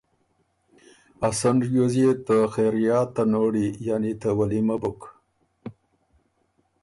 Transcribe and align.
ا 1.27 1.29
سن 1.39 1.57
ریوز 1.67 1.93
يې 2.01 2.11
ته 2.25 2.37
خېریات 2.53 3.07
ته 3.15 3.23
نوړی 3.33 3.67
یعنی 3.87 4.11
ته 4.21 4.29
ولیمۀ 4.37 4.75
بُک۔ 4.81 4.99